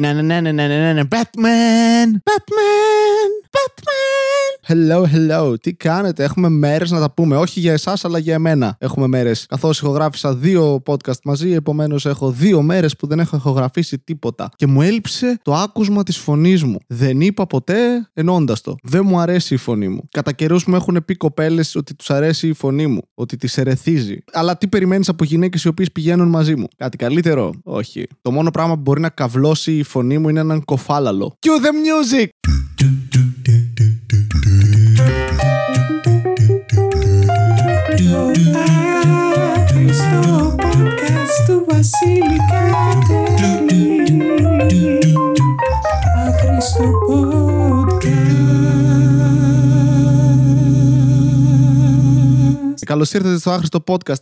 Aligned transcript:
Ναι, 0.00 0.12
ναι, 0.12 0.22
ναι, 0.22 0.40
ναι, 0.40 0.52
ναι, 0.52 0.66
ναι, 0.66 0.92
ναι. 0.92 1.02
Batman! 1.02 2.08
Batman! 2.24 2.99
Batman! 4.70 4.80
Hello, 4.90 5.04
hello. 5.14 5.54
Τι 5.60 5.74
κάνετε, 5.74 6.24
έχουμε 6.24 6.48
μέρες 6.48 6.90
να 6.90 7.00
τα 7.00 7.10
πούμε. 7.10 7.36
Όχι 7.36 7.60
για 7.60 7.72
εσάς, 7.72 8.04
αλλά 8.04 8.18
για 8.18 8.34
εμένα 8.34 8.76
έχουμε 8.78 9.06
μέρες. 9.06 9.46
Καθώς 9.46 9.78
ηχογράφησα 9.78 10.34
δύο 10.34 10.82
podcast 10.86 11.20
μαζί, 11.24 11.52
επομένως 11.52 12.06
έχω 12.06 12.30
δύο 12.30 12.62
μέρες 12.62 12.96
που 12.96 13.06
δεν 13.06 13.18
έχω 13.18 13.36
ηχογραφήσει 13.36 13.98
τίποτα. 13.98 14.48
Και 14.56 14.66
μου 14.66 14.82
έλειψε 14.82 15.38
το 15.42 15.54
άκουσμα 15.54 16.02
της 16.02 16.16
φωνής 16.16 16.64
μου. 16.64 16.78
Δεν 16.86 17.20
είπα 17.20 17.46
ποτέ 17.46 18.08
ενώντας 18.12 18.60
το. 18.60 18.74
Δεν 18.82 19.02
μου 19.06 19.18
αρέσει 19.18 19.54
η 19.54 19.56
φωνή 19.56 19.88
μου. 19.88 20.08
Κατά 20.10 20.32
καιρούς 20.32 20.64
μου 20.64 20.74
έχουν 20.74 21.04
πει 21.04 21.14
κοπέλες 21.14 21.74
ότι 21.74 21.94
τους 21.94 22.10
αρέσει 22.10 22.48
η 22.48 22.52
φωνή 22.52 22.86
μου, 22.86 23.00
ότι 23.14 23.36
τις 23.36 23.58
ερεθίζει. 23.58 24.18
Αλλά 24.32 24.56
τι 24.56 24.68
περιμένεις 24.68 25.08
από 25.08 25.24
γυναίκες 25.24 25.64
οι 25.64 25.68
οποίες 25.68 25.92
πηγαίνουν 25.92 26.28
μαζί 26.28 26.56
μου; 26.56 26.66
Κάτι 26.76 26.96
καλύτερο, 26.96 27.52
όχι. 27.62 28.06
Το 28.22 28.30
μόνο 28.30 28.50
πράγμα 28.50 28.74
που 28.74 28.80
μπορεί 28.80 29.00
να 29.00 29.08
καυλώσει 29.08 29.76
η 29.76 29.82
φωνή 29.82 30.18
μου 30.18 30.28
είναι 30.28 30.40
έναν 30.40 30.64
κοφάλαλο. 30.64 31.36
Cue 31.46 31.64
the 31.64 31.70
music! 31.70 32.59
Podcast 41.80 41.94
του 41.94 42.20
Βασίλη 42.20 42.36
Κατέρη. 46.60 47.39
Καλώς 52.90 53.12
ήρθατε 53.12 53.38
στο 53.38 53.50
άχρηστο 53.50 53.84
podcast. 53.86 54.14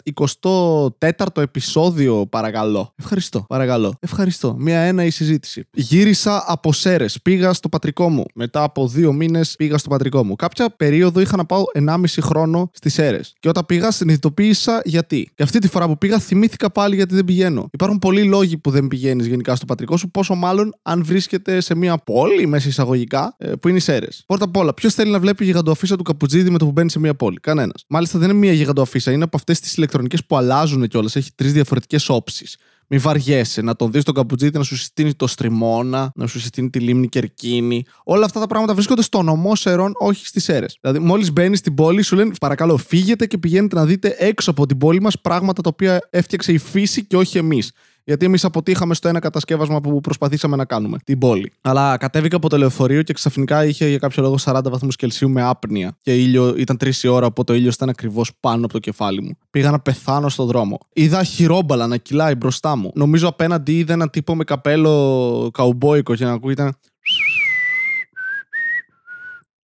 24ο 1.01 1.43
επεισόδιο, 1.43 2.27
παρακαλώ. 2.27 2.93
Ευχαριστώ, 2.97 3.45
παρακαλώ. 3.49 3.95
Ευχαριστώ. 4.01 4.57
Μία 4.59 4.81
ένα 4.81 5.05
η 5.05 5.11
συζήτηση. 5.11 5.65
Γύρισα 5.73 6.45
από 6.47 6.73
Σέρες. 6.73 7.23
Πήγα 7.23 7.53
στο 7.53 7.69
πατρικό 7.69 8.09
μου. 8.09 8.25
Μετά 8.35 8.63
από 8.63 8.89
δύο 8.89 9.13
μήνες 9.13 9.55
πήγα 9.57 9.79
στο 9.79 9.89
πατρικό 9.89 10.25
μου. 10.25 10.37
Κάποια 10.37 10.71
περίοδο 10.71 11.21
είχα 11.21 11.37
να 11.37 11.45
πάω 11.45 11.65
1,5 11.75 12.05
χρόνο 12.21 12.71
στις 12.73 12.93
Σέρες. 12.93 13.35
Και 13.41 13.49
όταν 13.49 13.67
πήγα, 13.67 13.91
συνειδητοποίησα 13.91 14.81
γιατί. 14.85 15.31
Και 15.35 15.43
αυτή 15.43 15.59
τη 15.59 15.69
φορά 15.69 15.87
που 15.87 15.99
πήγα, 15.99 16.19
θυμήθηκα 16.19 16.71
πάλι 16.71 16.95
γιατί 16.95 17.15
δεν 17.15 17.25
πηγαίνω. 17.25 17.69
Υπάρχουν 17.73 17.99
πολλοί 17.99 18.25
λόγοι 18.25 18.59
που 18.59 18.71
δεν 18.71 18.89
πηγαίνεις 18.89 19.27
γενικά 19.27 19.57
στο 19.57 19.65
πατρικό 19.65 19.97
σου, 19.97 20.11
πόσο 20.11 20.35
μάλλον 20.35 20.75
αν 20.83 21.05
βρίσκεται 21.05 21.61
σε 21.61 21.75
μια 21.75 21.99
πόλη, 21.99 22.47
μέσα 22.47 22.69
εισαγωγικά, 22.69 23.35
ε, 23.39 23.53
που 23.53 23.69
είναι 23.69 23.77
οι 23.77 23.81
Σέρες. 23.81 24.23
Πρώτα 24.27 24.45
απ' 24.45 24.57
όλα, 24.57 24.75
ποιος 24.75 24.95
θέλει 24.95 25.11
να 25.11 25.21
βλέπει 25.21 25.45
γιγαντοαφίσα 25.45 25.97
του 25.97 26.03
Καπουτζίδη 26.03 26.51
με 26.51 26.59
το 26.59 26.65
που 26.65 26.73
μπαίνει 26.73 26.91
σε 26.91 26.99
μια 26.99 27.15
πόλη; 27.15 27.41
Κανένας. 27.41 27.85
Μάλιστα 27.89 28.19
δεν 28.19 28.31
είναι 28.31 28.39
μια 28.39 28.57
γιγαντοαφίσα, 28.59 29.13
είναι 29.13 29.25
από 29.25 29.37
αυτές 29.37 29.61
τις 29.61 29.77
ηλεκτρονικές 29.77 30.25
που 30.25 30.37
αλλάζουν 30.37 30.89
κιόλας. 30.89 31.17
Έχει 31.17 31.31
τρεις 31.35 31.53
διαφορετικές 31.53 32.09
όψεις. 32.09 32.57
Μη 32.91 32.99
βαριέσαι 32.99 33.63
να 33.63 33.77
τον 33.77 33.93
δεις 33.93 34.05
τον 34.05 34.15
Καπουτζίδη 34.15 34.59
να 34.59 34.65
σου 34.65 34.77
συστήνει 34.77 35.15
το 35.15 35.27
στριμώνα, 35.27 36.13
να 36.15 36.27
σου 36.27 36.41
συστήνει 36.41 36.71
τη 36.71 36.81
λίμνη 36.81 37.09
Κερκίνη. 37.09 37.85
Όλα 38.05 38.25
αυτά 38.25 38.41
τα 38.41 38.47
πράγματα 38.47 38.75
βρίσκονται 38.75 39.03
στο 39.03 39.23
νομό 39.23 39.55
Σερών, 39.55 39.93
όχι 39.99 40.27
στις 40.27 40.49
αίρε. 40.49 40.67
Δηλαδή, 40.81 40.99
μόλις 40.99 41.33
μπαίνει 41.33 41.57
στην 41.57 41.75
πόλη, 41.75 42.03
σου 42.03 42.17
λένε 42.17 42.35
παρακαλώ, 42.41 42.77
φύγετε 42.77 43.27
και 43.27 43.39
πηγαίνετε 43.39 43.77
να 43.77 43.85
δείτε 43.85 44.17
έξω 44.19 44.51
από 44.51 44.67
την 44.67 44.79
πόλη 44.79 45.01
μας 45.01 45.21
πράγματα 45.21 45.63
τα 45.63 45.69
οποία 45.73 46.09
έφτιαξε 46.11 46.53
η 46.53 46.59
φύση 46.59 47.05
και 47.05 47.17
όχι 47.17 47.39
εμείς. 47.39 47.73
Γιατί 48.09 48.25
εμείς 48.25 48.45
αποτύχαμε 48.45 48.95
στο 48.95 49.09
ένα 49.09 49.19
κατασκεύασμα 49.19 49.81
που 49.81 50.01
προσπαθήσαμε 50.01 50.57
να 50.57 50.65
κάνουμε, 50.65 50.99
την 51.05 51.19
πόλη. 51.19 51.53
Αλλά 51.61 51.97
κατέβηκα 51.97 52.37
από 52.37 52.49
το 52.49 52.59
λεωφορείο 52.59 53.03
και 53.03 53.13
ξαφνικά 53.13 53.65
είχε 53.65 53.89
για 53.89 53.99
κάποιο 53.99 54.23
λόγο 54.23 54.37
40 54.45 54.61
βαθμούς 54.65 54.97
Κελσίου 54.97 55.31
με 55.31 55.43
άπνοια. 55.43 55.97
Και 56.03 56.15
ήλιο 56.15 56.55
ήταν 56.57 56.77
3 56.81 56.91
η 57.03 57.09
ώρα, 57.09 57.27
οπότε 57.27 57.53
ο 57.53 57.55
ήλιος 57.55 57.75
ήταν 57.75 57.89
ακριβώς 57.89 58.31
πάνω 58.41 58.65
από 58.65 58.73
το 58.73 58.79
κεφάλι 58.79 59.23
μου. 59.23 59.39
Πήγα 59.51 59.71
να 59.71 59.81
πεθάνω 59.81 60.29
στον 60.29 60.47
δρόμο. 60.47 60.79
Είδα 60.93 61.25
χειρόμπαλα 61.25 61.87
να 61.87 61.97
κυλάει 61.97 62.35
μπροστά 62.35 62.77
μου. 62.77 62.91
Νομίζω 62.95 63.29
απέναντι 63.29 63.79
είδα 63.79 63.93
ένα 63.93 64.11
τύπο 64.11 64.35
με 64.37 64.45
καπέλο 64.45 65.51
καουμπόικο 65.53 66.15
και 66.15 66.25
να 66.25 66.33
ακούγεται. 66.33 66.73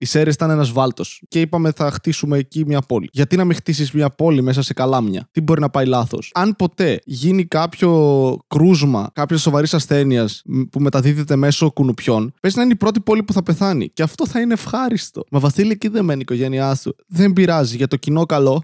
Η 0.03 0.05
Σέρες 0.05 0.35
ήταν 0.35 0.51
ένας 0.51 0.73
βάλτος. 0.73 1.23
Και 1.29 1.41
είπαμε 1.41 1.73
θα 1.73 1.91
χτίσουμε 1.91 2.39
εκεί 2.39 2.65
μια 2.67 2.81
πόλη. 2.81 3.09
Γιατί 3.13 3.37
να 3.37 3.45
μην 3.45 3.57
χτίσεις 3.57 3.93
μια 3.93 4.11
πόλη 4.11 4.43
μέσα 4.43 4.63
σε 4.63 4.73
καλάμια; 4.75 5.29
Τι 5.31 5.41
μπορεί 5.41 5.61
να 5.61 5.71
πάει 5.71 5.87
λάθος; 5.87 6.31
Αν 6.35 6.57
ποτέ 6.57 6.99
γίνει 7.05 7.45
κάποιο 7.45 8.39
κρούσμα 8.47 9.11
κάποια 9.13 9.37
σοβαρή 9.37 9.67
ασθένεια 9.73 10.29
που 10.71 10.81
μεταδίδεται 10.81 11.37
μέσω 11.37 11.71
κουνουπιών, 11.71 12.35
πες 12.41 12.55
να 12.55 12.63
είναι 12.63 12.73
η 12.73 12.77
πρώτη 12.77 13.01
πόλη 13.01 13.23
που 13.23 13.33
θα 13.33 13.43
πεθάνει. 13.43 13.89
Και 13.89 14.03
αυτό 14.03 14.27
θα 14.27 14.41
είναι 14.41 14.53
ευχάριστο. 14.53 15.25
Μα 15.31 15.39
Βασίλη 15.39 15.71
εκεί 15.71 15.89
δεν 15.89 16.05
μένει 16.05 16.19
η 16.19 16.23
οικογένειά 16.23 16.75
σου. 16.75 16.97
Δεν 17.07 17.33
πειράζει. 17.33 17.77
Για 17.77 17.89
το 17.89 17.97
κοινό 17.97 18.27
καλό. 18.27 18.63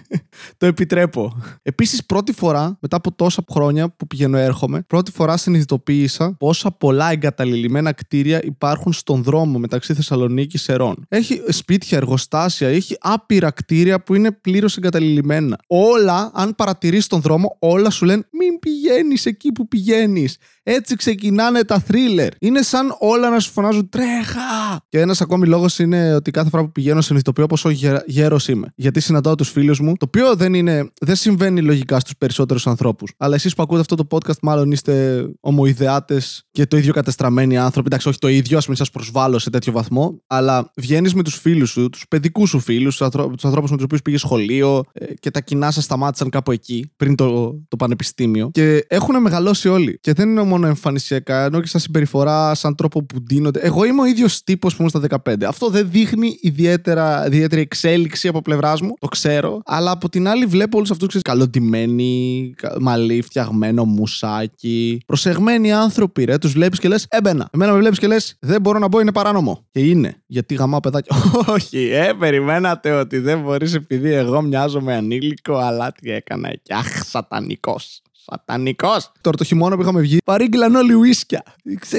το 0.58 0.66
επιτρέπω. 0.66 1.42
Επίσης, 1.62 2.06
πρώτη 2.06 2.32
φορά 2.32 2.78
μετά 2.80 2.96
από 2.96 3.12
τόσα 3.12 3.44
χρόνια 3.50 3.90
που 3.90 4.06
πηγαίνω 4.06 4.36
έρχομαι, 4.36 4.82
πρώτη 4.86 5.10
φορά 5.10 5.36
συνειδητοποίησα 5.36 6.34
πόσα 6.38 6.70
πολλά 6.70 7.10
εγκαταλειμμένα 7.10 7.92
κτίρια 7.92 8.42
υπάρχουν 8.42 8.92
στον 8.92 9.22
δρόμο 9.22 9.58
μεταξύ 9.58 9.94
Θεσσαλονίκης 9.94 10.68
Σερών. 10.76 11.06
Έχει 11.08 11.42
σπίτια, 11.48 11.96
εργοστάσια, 11.96 12.68
έχει 12.68 12.96
άπειρα 13.00 13.50
κτίρια 13.50 14.02
που 14.02 14.14
είναι 14.14 14.32
πλήρως 14.32 14.76
εγκαταλειμμένα. 14.76 15.58
Όλα, 15.66 16.30
αν 16.34 16.54
παρατηρείς 16.54 17.06
τον 17.06 17.20
δρόμο, 17.20 17.56
όλα 17.58 17.90
σου 17.90 18.04
λένε 18.04 18.26
μην 18.30 18.58
πηγαίνεις 18.58 19.26
εκεί 19.26 19.52
που 19.52 19.68
πηγαίνεις. 19.68 20.36
Έτσι 20.62 20.96
ξεκινάνε 20.96 21.64
τα 21.64 21.78
θρίλερ. 21.78 22.28
Είναι 22.40 22.62
σαν 22.62 22.96
όλα 22.98 23.30
να 23.30 23.38
σου 23.38 23.52
φωνάζουν 23.52 23.88
τρέχα. 23.88 24.40
Και 24.88 25.00
ένας 25.00 25.20
ακόμη 25.20 25.46
λόγος 25.46 25.78
είναι 25.78 26.14
ότι 26.14 26.30
κάθε 26.30 26.48
φορά 26.48 26.62
που 26.64 26.72
πηγαίνω 26.72 27.00
συνειδητοποιώ 27.00 27.46
πόσο 27.46 27.70
γέρος 28.06 28.48
είμαι. 28.48 28.72
Γιατί 28.76 29.00
συναντάω 29.00 29.34
τους 29.34 29.50
φίλους 29.50 29.80
μου, 29.80 29.92
το 29.96 30.04
οποίο 30.06 30.36
δεν, 30.36 30.54
είναι, 30.54 30.90
δεν 31.00 31.16
συμβαίνει 31.16 31.62
λογικά 31.62 32.00
στους 32.00 32.16
περισσότερους 32.18 32.66
ανθρώπους. 32.66 33.12
Αλλά 33.16 33.34
εσείς 33.34 33.54
που 33.54 33.62
ακούτε 33.62 33.80
αυτό 33.80 33.94
το 33.94 34.06
podcast, 34.10 34.38
μάλλον 34.42 34.72
είστε 34.72 35.24
ομοειδεάτες 35.40 36.46
και 36.50 36.66
το 36.66 36.76
ίδιο 36.76 36.92
κατεστραμμένοι 36.92 37.58
άνθρωποι. 37.58 37.86
Εντάξει, 37.86 38.08
όχι 38.08 38.18
το 38.18 38.28
ίδιο, 38.28 38.58
ας 38.58 38.66
μην 38.66 38.76
σας 38.76 38.90
προσβάλλω 38.90 39.38
σε 39.38 39.50
τέτοιο 39.50 39.72
βαθμό. 39.72 40.22
Αλλά 40.26 40.65
βγαίνεις 40.76 41.14
με 41.14 41.22
τους 41.22 41.34
φίλους 41.38 41.70
σου, 41.70 41.88
τους 41.90 42.08
παιδικούς 42.08 42.48
σου 42.48 42.58
φίλους, 42.58 42.96
τους 42.96 43.44
ανθρώπους 43.44 43.70
με 43.70 43.76
τους 43.76 43.84
οποίους 43.84 44.02
πήγες 44.02 44.20
σχολείο 44.20 44.84
ε, 44.92 45.14
και 45.14 45.30
τα 45.30 45.40
κοινά 45.40 45.70
σας 45.70 45.84
σταμάτησαν 45.84 46.30
κάπου 46.30 46.52
εκεί, 46.52 46.92
πριν 46.96 47.14
το, 47.14 47.58
το 47.68 47.76
πανεπιστήμιο. 47.76 48.50
Και 48.52 48.84
έχουν 48.88 49.20
μεγαλώσει 49.20 49.68
όλοι. 49.68 49.98
Και 50.00 50.12
δεν 50.12 50.28
είναι 50.28 50.42
μόνο 50.42 50.66
εμφανισιακά, 50.66 51.44
ενώ 51.44 51.60
και 51.60 51.66
σαν 51.66 51.80
συμπεριφορά, 51.80 52.54
σαν 52.54 52.74
τρόπο 52.74 53.04
που 53.04 53.22
ντύνονται. 53.22 53.60
Εγώ 53.60 53.84
είμαι 53.84 54.00
ο 54.00 54.04
ίδιος 54.04 54.42
τύπος 54.42 54.76
που 54.76 54.82
ήμουν 54.82 55.08
στα 55.08 55.22
15. 55.30 55.44
Αυτό 55.44 55.68
δεν 55.68 55.88
δείχνει 55.90 56.38
ιδιαίτερα, 56.40 57.26
ιδιαίτερη 57.26 57.60
εξέλιξη 57.60 58.28
από 58.28 58.42
πλευράς 58.42 58.80
μου, 58.80 58.94
το 58.98 59.06
ξέρω. 59.08 59.60
Αλλά 59.64 59.90
από 59.90 60.08
την 60.08 60.28
άλλη 60.28 60.46
βλέπω 60.46 60.76
όλους 60.76 60.90
αυτούς 60.90 61.22
καλοντημένοι, 61.22 62.54
μαλλί 62.80 63.22
φτιαγμένο, 63.22 63.84
μουσάκι. 63.84 65.00
Προσεγμένοι 65.06 65.72
άνθρωποι, 65.72 66.24
ρε. 66.24 66.38
Τους 66.38 66.52
βλέπεις 66.52 66.78
και 66.78 66.88
λες, 66.88 67.06
έμπαινα. 67.08 67.48
Εμένα 67.52 67.72
με 67.72 67.78
βλέπεις 67.78 67.98
και 67.98 68.06
λες, 68.06 68.36
δεν 68.40 68.60
μπορώ 68.60 68.78
να 68.78 68.88
μπω, 68.88 69.00
είναι 69.00 69.12
παράνομο. 69.12 69.66
Και 69.70 69.80
είναι. 69.80 70.22
Γιατί 70.26 70.54
γαμάω 70.54 70.80
παιδάκια. 70.80 71.16
Όχι, 71.56 71.78
ε, 71.92 72.12
περιμένατε 72.12 72.90
ότι 72.90 73.18
δεν 73.18 73.40
μπορείς 73.42 73.74
επειδή 73.74 74.12
εγώ 74.12 74.42
μοιάζω 74.42 74.80
με 74.80 74.94
ανήλικο, 74.94 75.56
αλλά 75.56 75.92
τι 75.92 76.10
έκανα 76.10 76.48
εκεί. 76.48 76.72
Αχ, 76.72 77.04
σατανικός. 77.04 78.02
Σατανικός. 78.30 79.12
Τώρα 79.20 79.36
το 79.36 79.44
χειμώνα 79.44 79.76
που 79.76 79.82
είχαμε 79.82 80.00
βγει, 80.00 80.18
παρήγγειλαν 80.24 80.74
όλοι 80.74 80.94
ουίσκια. 80.94 81.42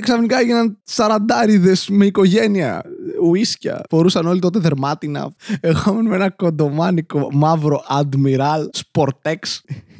Ξαφνικά 0.01 0.39
έγιναν 0.39 0.77
σαραντάριδες 0.83 1.89
με 1.89 2.05
οικογένεια. 2.05 2.83
Ουίσκια. 3.23 3.81
Φορούσαν 3.89 4.27
όλοι 4.27 4.39
τότε 4.39 4.59
δερμάτινα. 4.59 5.33
Εγώ 5.59 5.91
ήμουν 5.91 6.05
με 6.05 6.15
ένα 6.15 6.29
κοντομάνικο 6.29 7.29
μαύρο 7.31 7.83
Admiral 7.99 8.65
Sportex. 8.93 9.37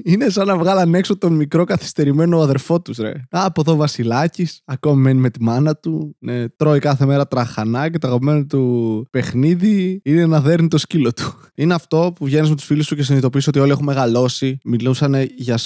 Είναι 0.03 0.29
σαν 0.29 0.47
να 0.47 0.57
βγάλαν 0.57 0.93
έξω 0.93 1.17
τον 1.17 1.33
μικρό 1.33 1.63
καθυστερημένο 1.63 2.39
αδερφό 2.39 2.81
τους, 2.81 2.97
ρε. 2.97 3.09
Α, 3.09 3.45
από 3.45 3.61
εδώ 3.61 3.75
Βασιλάκης, 3.75 4.61
ακόμη 4.65 5.01
μένει 5.01 5.19
με 5.19 5.29
τη 5.29 5.43
μάνα 5.43 5.75
του. 5.75 6.15
Ναι, 6.19 6.49
τρώει 6.49 6.79
κάθε 6.79 7.05
μέρα 7.05 7.27
τραχανά 7.27 7.89
και 7.89 7.97
το 7.97 8.07
αγαπημένο 8.07 8.45
του 8.45 9.07
παιχνίδι 9.11 10.01
είναι 10.03 10.25
να 10.25 10.41
δέρνει 10.41 10.67
το 10.67 10.77
σκύλο 10.77 11.13
του. 11.13 11.33
Είναι 11.55 11.73
αυτό 11.73 12.13
που 12.15 12.25
βγαίνεις 12.25 12.49
με 12.49 12.55
τους 12.55 12.65
φίλους 12.65 12.85
σου 12.85 12.95
και 12.95 13.03
συνειδητοποιείς 13.03 13.47
ότι 13.47 13.59
όλοι 13.59 13.71
έχουν 13.71 13.85
μεγαλώσει. 13.85 14.57
Μιλούσαν 14.63 15.15
για 15.35 15.57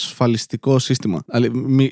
ασφαλιστικό 0.51 0.79
σύστημα. 0.79 1.23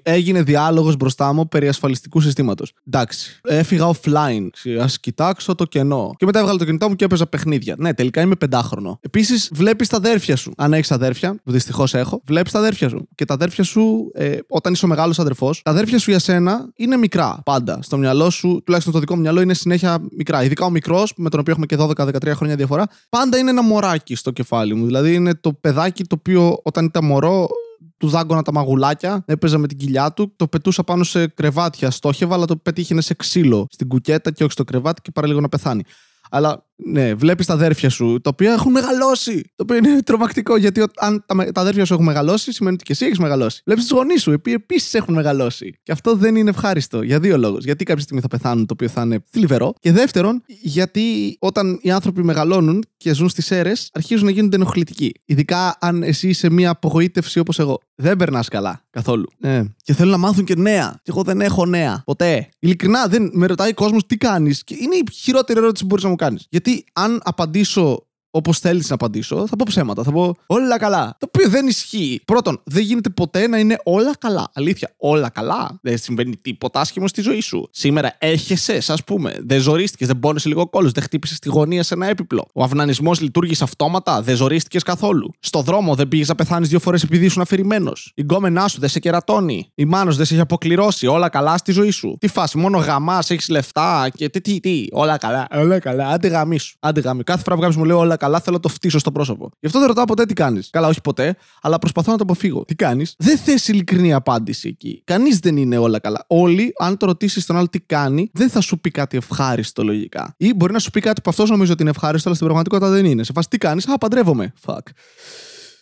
Έγινε 0.03 0.43
διάλογος 0.43 0.95
μπροστά 0.95 1.33
μου 1.33 1.47
περί 1.47 1.67
ασφαλιστικού 1.67 2.21
συστήματος. 2.21 2.73
Εντάξει, 2.87 3.39
έφυγα 3.43 3.91
offline. 3.91 4.47
Α 4.81 4.85
κοιτάξω 5.01 5.55
το 5.55 5.65
κενό. 5.65 6.13
Και 6.17 6.25
μετά 6.25 6.39
έβγαλα 6.39 6.57
το 6.57 6.65
κινητό 6.65 6.89
μου 6.89 6.95
και 6.95 7.05
έπαιζα 7.05 7.27
παιχνίδια. 7.27 7.75
Ναι, 7.77 7.93
τελικά 7.93 8.21
είμαι 8.21 8.35
πεντάχρονο. 8.35 8.99
Επίσης, 9.01 9.49
βλέπεις 9.53 9.87
τα 9.87 9.97
αδέρφια 9.97 10.35
σου. 10.35 10.51
Αν 10.57 10.73
έχεις 10.73 10.91
αδέρφια, 10.91 11.35
που 11.43 11.51
δυστυχώς 11.51 11.93
έχω, 11.93 12.21
βλέπεις 12.25 12.51
τα 12.51 12.59
αδέρφια 12.59 12.89
σου. 12.89 13.07
Και 13.15 13.25
τα 13.25 13.33
αδέρφια 13.33 13.63
σου, 13.63 14.11
ε, 14.13 14.37
όταν 14.49 14.73
είσαι 14.73 14.85
ο 14.85 14.87
μεγάλος 14.87 15.19
αδερφός, 15.19 15.61
τα 15.61 15.71
αδέρφια 15.71 15.99
σου 15.99 16.09
για 16.09 16.19
σένα 16.19 16.69
είναι 16.75 16.97
μικρά 16.97 17.41
πάντα. 17.45 17.79
Στο 17.81 17.97
μυαλό 17.97 18.29
σου, 18.29 18.61
τουλάχιστον 18.65 18.93
στο 18.93 19.01
δικό 19.01 19.15
μου 19.15 19.21
μυαλό, 19.21 19.41
είναι 19.41 19.53
συνέχεια 19.53 19.99
μικρά. 20.17 20.43
Ειδικά 20.43 20.65
ο 20.65 20.69
μικρός, 20.69 21.13
με 21.17 21.29
τον 21.29 21.39
οποίο 21.39 21.51
έχουμε 21.51 21.65
και 21.65 21.75
12-13 21.75 22.35
χρόνια 22.35 22.55
διαφορά, 22.55 22.87
πάντα 23.09 23.37
είναι 23.37 23.49
ένα 23.49 23.63
μωράκι 23.63 24.15
στο 24.15 24.31
κεφάλι 24.31 24.73
μου. 24.73 24.85
Δηλαδή 24.85 25.13
είναι 25.13 25.35
το 25.35 25.53
παιδάκι 25.53 26.03
το 26.03 26.15
οποίο 26.19 26.59
όταν 26.63 26.85
ήταν 26.85 27.05
μωρό 27.05 27.49
του 27.99 28.07
δάγκωνα 28.07 28.41
τα 28.41 28.53
μαγουλάκια, 28.53 29.23
έπαιζα 29.25 29.57
με 29.57 29.67
την 29.67 29.77
κοιλιά 29.77 30.13
του, 30.13 30.33
το 30.35 30.47
πετούσα 30.47 30.83
πάνω 30.83 31.03
σε 31.03 31.27
κρεβάτια, 31.27 31.91
στόχευα, 31.91 32.35
αλλά 32.35 32.45
το 32.45 32.57
πετύχαινε 32.57 33.01
σε 33.01 33.13
ξύλο 33.13 33.67
στην 33.69 33.87
κουκέτα 33.87 34.31
και 34.31 34.43
όχι 34.43 34.51
στο 34.51 34.63
κρεβάτι 34.63 35.01
και 35.01 35.11
παραλίγο 35.11 35.41
να 35.41 35.49
πεθάνει. 35.49 35.83
Αλλά 36.29 36.68
Ναι, 36.85 37.13
βλέπεις 37.13 37.45
τα 37.45 37.53
αδέρφια 37.53 37.89
σου, 37.89 38.19
τα 38.23 38.29
οποία 38.29 38.53
έχουν 38.53 38.71
μεγαλώσει. 38.71 39.41
Το 39.55 39.63
οποίο 39.63 39.75
είναι 39.77 40.01
τρομακτικό, 40.01 40.57
γιατί 40.57 40.81
ο- 40.81 40.87
αν 40.99 41.23
τα, 41.27 41.35
με- 41.35 41.51
τα 41.51 41.61
αδέρφια 41.61 41.85
σου 41.85 41.93
έχουν 41.93 42.05
μεγαλώσει, 42.05 42.53
σημαίνει 42.53 42.75
ότι 42.75 42.83
και 42.83 42.91
εσύ 42.91 43.05
έχεις 43.05 43.19
μεγαλώσει. 43.19 43.61
Βλέπεις 43.65 43.85
τους 43.87 43.97
γονείς 43.97 44.21
σου, 44.21 44.31
οι 44.31 44.33
οποίοι 44.33 44.53
επίσης 44.57 44.93
έχουν 44.93 45.13
μεγαλώσει. 45.13 45.79
Και 45.83 45.91
αυτό 45.91 46.15
δεν 46.15 46.35
είναι 46.35 46.49
ευχάριστο. 46.49 47.01
Για 47.01 47.19
δύο 47.19 47.37
λόγους. 47.37 47.63
Γιατί 47.65 47.83
κάποια 47.83 48.01
στιγμή 48.03 48.21
θα 48.21 48.27
πεθάνουν, 48.27 48.65
το 48.65 48.73
οποίο 48.73 48.87
θα 48.87 49.01
είναι 49.01 49.19
θλιβερό. 49.31 49.73
Και 49.79 49.91
δεύτερον, 49.91 50.43
γιατί 50.61 51.35
όταν 51.39 51.79
οι 51.81 51.91
άνθρωποι 51.91 52.23
μεγαλώνουν 52.23 52.83
και 52.97 53.13
ζουν 53.13 53.29
στις 53.29 53.51
αίρες, 53.51 53.89
αρχίζουν 53.93 54.25
να 54.25 54.31
γίνονται 54.31 54.55
ενοχλητικοί. 54.55 55.11
Ειδικά 55.25 55.77
αν 55.79 56.03
εσύ 56.03 56.27
είσαι 56.29 56.49
μια 56.49 56.69
απογοήτευση 56.69 57.39
όπως 57.39 57.59
εγώ. 57.59 57.79
Δεν 57.95 58.15
περνάς 58.17 58.47
καλά 58.47 58.85
καθόλου. 58.89 59.25
Ναι. 59.37 59.63
Και 59.83 59.93
θέλουν 59.93 60.11
να 60.11 60.17
μάθουν 60.17 60.45
και 60.45 60.55
νέα. 60.55 60.99
Και 61.03 61.11
εγώ 61.11 61.23
δεν 61.23 61.41
έχω 61.41 61.65
νέα. 61.65 62.01
Ποτέ. 62.05 62.49
Ειλικρινά, 62.59 63.07
δεν 63.07 63.29
με 63.33 63.45
ρωτάει 63.47 63.69
ο 63.69 63.73
κόσμος 63.73 64.05
τι 64.05 64.17
κάνεις. 64.17 64.63
Και 64.63 64.75
είναι 64.79 64.95
η 64.95 65.03
χειρότερη 65.13 65.59
ερώτηση 65.59 65.81
που 65.81 65.87
μπορείς 65.87 66.03
να 66.03 66.09
μου 66.09 66.15
κάνεις. 66.15 66.45
Γιατί 66.49 66.68
αν 66.93 67.21
απαντήσω 67.23 68.07
όπως 68.31 68.59
θέλεις 68.59 68.89
να 68.89 68.95
απαντήσω, 68.95 69.47
θα 69.47 69.55
πω 69.55 69.63
ψέματα. 69.67 70.03
Θα 70.03 70.11
πω 70.11 70.35
όλα 70.45 70.77
καλά. 70.77 71.15
Το 71.19 71.27
οποίο 71.33 71.49
δεν 71.49 71.67
ισχύει. 71.67 72.21
Πρώτον, 72.25 72.61
δεν 72.63 72.83
γίνεται 72.83 73.09
ποτέ 73.09 73.47
να 73.47 73.57
είναι 73.57 73.77
όλα 73.83 74.11
καλά. 74.19 74.51
Αλήθεια, 74.53 74.93
όλα 74.97 75.29
καλά. 75.29 75.79
Δεν 75.81 75.97
συμβαίνει 75.97 76.37
τίποτα 76.37 76.79
άσχημο 76.79 77.07
στη 77.07 77.21
ζωή 77.21 77.39
σου. 77.39 77.69
Σήμερα 77.71 78.15
έχεσαι, 78.19 78.81
ας 78.87 79.03
πούμε. 79.03 79.37
Δεν 79.45 79.61
ζορίστηκες, 79.61 80.07
δεν 80.07 80.19
πόνεσαι 80.19 80.47
λίγο 80.47 80.69
κόλλος, 80.69 80.91
δεν 80.91 81.03
χτύπησες 81.03 81.39
τη 81.39 81.49
γωνία 81.49 81.83
σε 81.83 81.93
ένα 81.93 82.07
έπιπλο. 82.07 82.47
Ο 82.53 82.63
αυνανισμός 82.63 83.21
λειτουργήσε 83.21 83.63
αυτόματα, 83.63 84.21
δεν 84.21 84.35
ζορίστηκες 84.35 84.83
καθόλου. 84.83 85.31
Στο 85.39 85.61
δρόμο 85.61 85.95
δεν 85.95 86.07
πήγες 86.07 86.27
να 86.27 86.35
πεθάνεις 86.35 86.69
δύο 86.69 86.79
φορές 86.79 87.03
επειδή 87.03 87.25
ήσουν 87.25 87.41
αφηρημένος. 87.41 88.11
Η 88.15 88.21
γκόμενά 88.21 88.67
σου 88.67 88.79
δεν 88.79 88.89
σε 88.89 88.99
κερατώνει. 88.99 89.71
Η 89.75 89.85
μάνος 89.85 90.17
δεν 90.17 90.25
σε 90.25 90.33
έχει 90.33 90.41
αποκληρώσει. 90.41 91.07
Όλα 91.07 91.29
καλά 91.29 91.57
στη 91.57 91.71
ζωή 91.71 91.91
σου. 91.91 92.17
Τι 92.19 92.27
φάση, 92.27 92.57
μόνο 92.57 92.77
γαμάς, 92.77 93.29
έχεις 93.29 93.49
λεφτά 93.49 94.09
και 94.15 94.29
τι, 94.29 94.41
τι, 94.41 94.59
τι. 94.59 94.85
Όλα 94.91 95.17
καλά. 95.17 95.47
Όλα 95.55 95.79
καλά. 95.79 96.07
Άντε 96.07 96.27
γαμίσου. 96.27 96.75
Άντε 96.79 96.99
γαμί. 96.99 97.23
Κάθε 97.23 97.43
φορά 97.43 97.55
που 97.55 97.61
κάποιος 97.61 97.77
μου 97.77 97.85
λέει 97.85 97.97
όλα 97.97 98.17
καλά, 98.19 98.39
θέλω 98.39 98.55
να 98.55 98.61
το 98.61 98.69
φτύσω 98.69 98.99
στο 98.99 99.11
πρόσωπο. 99.11 99.49
Γι' 99.59 99.67
αυτό 99.67 99.79
δεν 99.79 99.87
ρωτάω 99.87 100.05
ποτέ 100.05 100.25
τι 100.25 100.33
κάνεις. 100.33 100.69
Καλά, 100.69 100.87
όχι 100.87 101.01
ποτέ, 101.01 101.35
αλλά 101.61 101.79
προσπαθώ 101.79 102.11
να 102.11 102.17
το 102.17 102.23
αποφύγω. 102.23 102.65
Τι 102.65 102.75
κάνεις; 102.75 103.15
Δεν 103.17 103.37
θες 103.37 103.67
ειλικρινή 103.67 104.13
απάντηση 104.13 104.67
εκεί. 104.67 105.01
Κανείς 105.05 105.39
δεν 105.39 105.57
είναι 105.57 105.77
όλα 105.77 105.99
καλά. 105.99 106.23
Όλοι, 106.27 106.73
αν 106.79 106.97
το 106.97 107.05
ρωτήσεις 107.05 107.45
τον 107.45 107.57
άλλο 107.57 107.67
τι 107.67 107.79
κάνει, 107.79 108.29
δεν 108.33 108.49
θα 108.49 108.61
σου 108.61 108.79
πει 108.79 108.91
κάτι 108.91 109.17
ευχάριστο 109.17 109.83
λογικά. 109.83 110.33
Ή 110.37 110.53
μπορεί 110.53 110.73
να 110.73 110.79
σου 110.79 110.91
πει 110.91 110.99
κάτι 110.99 111.21
που 111.21 111.29
αυτός 111.29 111.49
νομίζει 111.49 111.71
ότι 111.71 111.81
είναι 111.81 111.91
ευχάριστο, 111.91 112.27
αλλά 112.27 112.37
στην 112.37 112.47
πραγματικότητα 112.47 112.91
δεν 112.91 113.05
είναι. 113.05 113.23
Σε 113.23 113.31
φάση 113.33 113.47
τι 113.49 113.57
κάνεις; 113.57 113.87
Α, 113.87 113.97
παντρεύομαι. 113.97 114.53
Fuck. 114.65 114.79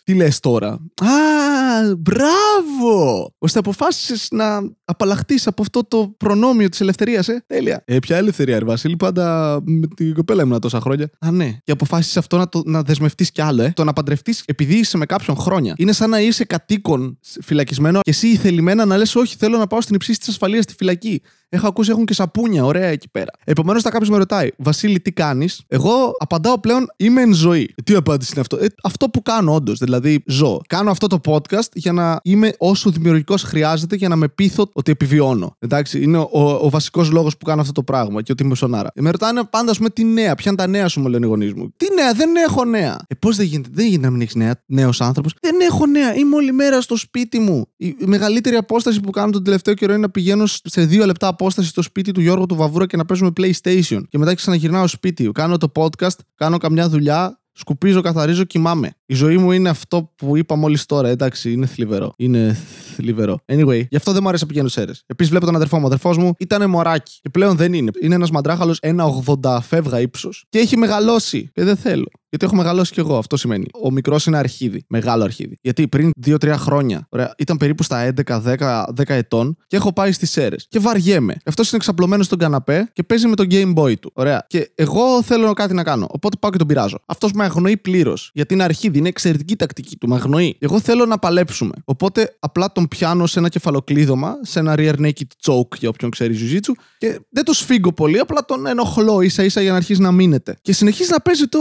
Τι 0.08 0.14
λες 0.14 0.40
τώρα; 0.40 0.68
Α, 1.02 1.94
μπράβο! 1.98 3.34
Ώστε 3.38 3.58
αποφάσισες 3.58 4.28
να 4.30 4.60
απαλλαχτείς 4.84 5.46
από 5.46 5.62
αυτό 5.62 5.84
το 5.84 6.14
προνόμιο 6.16 6.68
της 6.68 6.80
ελευθερίας, 6.80 7.28
ε; 7.28 7.44
Τέλεια. 7.46 7.82
Ε, 7.84 7.98
ποια 7.98 8.16
ελευθερία, 8.16 8.58
ρε 8.58 8.64
Βασίλη, 8.64 8.96
πάντα 8.96 9.58
με 9.64 9.86
την 9.96 10.14
κοπέλα 10.14 10.42
ήμουν 10.42 10.60
τόσα 10.60 10.80
χρόνια. 10.80 11.10
Α, 11.18 11.30
ναι. 11.30 11.58
Και 11.64 11.72
αποφάσισες 11.72 12.16
αυτό 12.16 12.36
να, 12.36 12.48
το, 12.48 12.62
να 12.64 12.82
δεσμευτείς 12.82 13.30
κι 13.30 13.40
άλλο, 13.40 13.62
ε; 13.62 13.72
Το 13.76 13.84
να 13.84 13.92
παντρευτείς 13.92 14.42
επειδή 14.46 14.74
είσαι 14.74 14.96
με 14.96 15.06
κάποιον 15.06 15.36
χρόνια. 15.36 15.74
Είναι 15.76 15.92
σαν 15.92 16.10
να 16.10 16.20
είσαι 16.20 16.44
κατοίκον 16.44 17.18
φυλακισμένο 17.42 18.00
και 18.00 18.10
εσύ 18.10 18.36
θελημένα 18.36 18.84
να 18.84 18.96
λες: 18.96 19.14
Όχι, 19.14 19.36
θέλω 19.36 19.58
να 19.58 19.66
πάω 19.66 19.80
στην 19.80 19.94
υψή 19.94 20.18
της 20.18 20.28
ασφαλείας 20.28 20.64
στη 20.64 20.74
φυλακή. 20.76 21.22
Έχω 21.48 21.66
ακούσει 21.66 21.90
έχουν 21.90 22.04
και 22.04 22.14
σαπούνια, 22.14 22.64
ωραία 22.64 22.86
εκεί 22.86 23.08
πέρα. 23.10 23.30
Επομένως, 23.44 23.82
θα 23.82 23.90
κάποιος 23.90 24.10
με 24.10 24.16
ρωτάει, 24.16 24.48
Βασίλη, 24.56 25.00
τι 25.00 25.12
κάνεις; 25.12 25.62
Εγώ 25.68 26.12
απαντάω 26.18 26.60
πλέον, 26.60 26.86
είμαι 26.96 27.22
εν 27.22 27.32
ζωή. 27.32 27.74
Ε, 27.76 27.82
Τι 27.82 27.94
απάντηση 27.94 28.30
είναι 28.32 28.40
αυτό; 28.40 28.56
Ε, 28.56 28.66
αυτό 28.82 29.08
που 29.08 29.22
κάνω, 29.22 29.54
όντως. 29.54 29.78
Δηλαδή, 29.78 30.22
ζω. 30.26 30.60
Κάνω 30.68 30.90
αυτό 30.90 31.06
το 31.06 31.20
podcast 31.24 31.68
για 31.72 31.92
να 31.92 32.20
είμαι 32.22 32.52
όσο 32.58 32.90
δημιουργικός 32.90 33.42
χρειάζεται 33.42 33.96
για 33.96 34.08
να 34.08 34.16
με 34.16 34.28
πείθω 34.28 34.70
ότι 34.72 34.90
επιβιώνω. 34.90 35.56
Εντάξει, 35.58 36.02
είναι 36.02 36.18
ο, 36.18 36.58
ο 36.60 36.70
βασικός 36.70 37.10
λόγος 37.10 37.36
που 37.36 37.44
κάνω 37.44 37.60
αυτό 37.60 37.72
το 37.72 37.82
πράγμα 37.82 38.22
και 38.22 38.32
ότι 38.32 38.42
είμαι 38.42 38.54
σονάρα. 38.54 38.90
Ε, 38.94 39.00
με 39.00 39.10
ρωτάνε 39.10 39.42
πάντα, 39.50 39.70
ας 39.70 39.76
πούμε, 39.76 39.90
τι 39.90 40.04
νέα, 40.04 40.34
ποια 40.34 40.50
είναι 40.50 40.60
τα 40.60 40.66
νέα 40.66 40.88
σου, 40.88 41.00
μου 41.00 41.08
λένε 41.08 41.26
οι 41.26 41.28
γονείς 41.28 41.52
μου. 41.54 41.72
Τι 41.76 41.86
νέα, 41.94 42.12
δεν 42.12 42.36
έχω 42.36 42.64
νέα. 42.64 42.98
Ε, 43.08 43.14
πώς 43.14 43.36
δεν 43.36 43.46
γίνεται, 43.46 43.68
δεν 43.72 43.86
γίνεται 43.86 44.04
να 44.06 44.10
μην 44.12 44.20
έχεις 44.20 44.34
νέα, 44.34 44.62
νέος 44.66 45.00
άνθρωπος. 45.00 45.34
Δεν 45.40 45.54
έχω 45.60 45.86
νέα, 45.86 46.14
είμαι 46.14 46.36
όλη 46.36 46.52
μέρα 46.52 46.80
στο 46.80 46.96
σπίτι 46.96 47.38
μου. 47.38 47.66
Η, 47.76 47.86
η 47.86 48.06
μεγαλύτερη 48.06 48.56
απόσταση 48.56 49.00
που 49.00 49.10
κάνω 49.10 49.30
τον 49.32 49.44
τελευταίο 49.44 49.74
καιρό 49.74 49.92
είναι 49.92 50.02
να 50.02 50.10
πηγαίνω 50.10 50.46
σε 50.46 50.84
δύο 50.84 51.06
λεπτά 51.06 51.28
απόσταση 51.38 51.68
στο 51.68 51.82
σπίτι 51.82 52.12
του 52.12 52.20
Γιώργου 52.20 52.46
του 52.46 52.54
Βαβούρα 52.54 52.86
και 52.86 52.96
να 52.96 53.04
παίζουμε 53.04 53.30
PlayStation. 53.36 54.02
Και 54.08 54.18
μετά 54.18 54.34
ξαναγυρνάω 54.34 54.86
σπίτι. 54.86 55.30
Κάνω 55.34 55.56
το 55.56 55.72
podcast, 55.74 56.18
κάνω 56.34 56.58
καμιά 56.58 56.88
δουλειά, 56.88 57.40
σκουπίζω, 57.52 58.00
καθαρίζω, 58.00 58.44
κοιμάμαι. 58.44 58.96
Η 59.06 59.14
ζωή 59.14 59.36
μου 59.36 59.52
είναι 59.52 59.68
αυτό 59.68 60.12
που 60.16 60.36
είπα 60.36 60.56
μόλις 60.56 60.86
τώρα. 60.86 61.08
Εντάξει, 61.08 61.52
είναι 61.52 61.66
θλιβερό. 61.66 62.12
Είναι 62.16 62.56
θλιβερό. 62.94 63.38
Anyway, 63.46 63.86
γι' 63.88 63.96
αυτό 63.96 64.12
δεν 64.12 64.20
μου 64.22 64.28
αρέσει 64.28 64.42
να 64.42 64.48
πηγαίνω 64.48 64.68
σε 64.68 64.80
αίρε. 64.80 64.92
Επίσης, 65.06 65.30
βλέπω 65.30 65.46
τον 65.46 65.54
αδερφό 65.54 65.76
μου. 65.76 65.82
Ο 65.84 65.86
αδερφός 65.86 66.16
μου 66.16 66.34
ήταν 66.38 66.70
μωράκι. 66.70 67.18
Και 67.22 67.28
πλέον 67.28 67.56
δεν 67.56 67.72
είναι. 67.72 67.90
Είναι 68.00 68.14
ένας 68.14 68.30
μαντράχαλος 68.30 68.78
1,80 68.82 69.58
φεύγα 69.62 70.00
ύψος. 70.00 70.44
Και 70.48 70.58
έχει 70.58 70.76
μεγαλώσει. 70.76 71.50
Και 71.54 71.64
δεν 71.64 71.76
θέλω. 71.76 72.08
Γιατί 72.30 72.44
έχω 72.44 72.56
μεγαλώσει 72.56 72.92
κι 72.92 73.00
εγώ, 73.00 73.18
αυτό 73.18 73.36
σημαίνει. 73.36 73.66
Ο 73.82 73.90
μικρός 73.90 74.26
είναι 74.26 74.36
αρχίδι. 74.36 74.84
Μεγάλο 74.88 75.24
αρχίδι. 75.24 75.58
Γιατί 75.62 75.88
πριν 75.88 76.10
2-3 76.26 76.54
χρόνια, 76.56 77.06
ωραία, 77.08 77.34
ήταν 77.38 77.56
περίπου 77.56 77.82
στα 77.82 78.12
11-10 78.26 78.84
10 78.96 79.02
ετών 79.06 79.56
και 79.66 79.76
έχω 79.76 79.92
πάει 79.92 80.12
στις 80.12 80.36
αίρες. 80.36 80.66
Και 80.68 80.78
βαριέμαι. 80.78 81.36
Αυτός 81.44 81.68
είναι 81.68 81.76
εξαπλωμένος 81.76 82.26
στον 82.26 82.38
καναπέ 82.38 82.90
και 82.92 83.02
παίζει 83.02 83.26
με 83.26 83.34
τον 83.34 83.46
Game 83.50 83.74
Boy 83.74 83.98
του. 83.98 84.10
Ωραία. 84.14 84.44
Και 84.48 84.70
εγώ 84.74 85.22
θέλω 85.22 85.52
κάτι 85.52 85.74
να 85.74 85.82
κάνω. 85.82 86.06
Οπότε 86.10 86.36
πάω 86.40 86.50
και 86.50 86.58
τον 86.58 86.66
πειράζω. 86.66 86.98
Αυτός 87.06 87.32
με 87.32 87.44
αγνοεί 87.44 87.76
πλήρως. 87.76 88.30
Γιατί 88.34 88.54
είναι 88.54 88.62
αρχίδι, 88.62 88.98
είναι 88.98 89.08
εξαιρετική 89.08 89.56
τακτική 89.56 89.96
του. 89.96 90.08
Με 90.08 90.14
αγνοεί. 90.14 90.56
Εγώ 90.58 90.80
θέλω 90.80 91.06
να 91.06 91.18
παλέψουμε. 91.18 91.72
Οπότε 91.84 92.36
απλά 92.38 92.72
τον 92.72 92.88
πιάνω 92.88 93.26
σε 93.26 93.38
ένα 93.38 93.48
κεφαλοκλείδωμα, 93.48 94.34
σε 94.42 94.58
ένα 94.58 94.74
rear 94.78 94.94
naked 95.00 95.50
choke 95.50 95.76
για 95.78 95.88
όποιον 95.88 96.10
ξέρει 96.10 96.36
Jiu-Jitsu 96.38 96.72
και 96.98 97.20
δεν 97.30 97.44
το 97.44 97.52
σφίγγω 97.52 97.92
πολύ, 97.92 98.18
απλά 98.18 98.44
τον 98.44 98.66
ενοχλώ 98.66 99.20
ίσα 99.20 99.44
ίσα 99.44 99.60
για 99.60 99.70
να 99.70 99.76
αρχίσει 99.76 100.00
να 100.00 100.12
μείνεται. 100.12 100.58
Και 100.62 100.72
συνεχίζει 100.72 101.10
να 101.10 101.20
παίζει 101.20 101.46
το 101.46 101.58